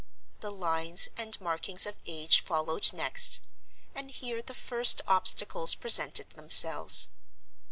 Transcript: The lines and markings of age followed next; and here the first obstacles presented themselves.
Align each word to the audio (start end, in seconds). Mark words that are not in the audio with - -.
The 0.39 0.49
lines 0.49 1.09
and 1.15 1.39
markings 1.39 1.85
of 1.85 1.95
age 2.07 2.41
followed 2.43 2.91
next; 2.91 3.39
and 3.93 4.09
here 4.09 4.41
the 4.41 4.55
first 4.55 5.03
obstacles 5.07 5.75
presented 5.75 6.31
themselves. 6.31 7.09